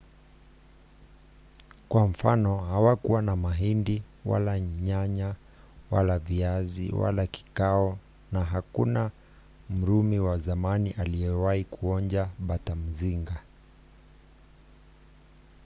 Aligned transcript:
kwa 1.89 2.07
mfano 2.07 2.57
hawakuwa 2.57 3.21
na 3.21 3.35
mahindi 3.35 4.03
wala 4.25 4.59
nyanya 4.59 5.35
wala 5.91 6.19
viazi 6.19 6.91
wala 6.91 7.27
kakao 7.27 7.97
na 8.31 8.43
hakuna 8.45 9.11
mrumi 9.69 10.19
wa 10.19 10.37
zamani 10.37 10.91
aliyewahi 10.91 11.63
kuonja 11.63 12.29
batamzinga 12.39 13.43